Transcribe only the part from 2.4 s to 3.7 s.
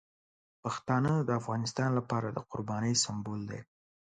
قربانۍ سمبول دي.